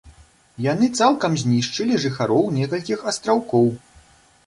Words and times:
Яны 0.71 0.89
цалкам 1.01 1.37
знішчылі 1.43 2.01
жыхароў 2.07 2.51
некалькіх 2.59 3.07
астраўкоў. 3.15 3.73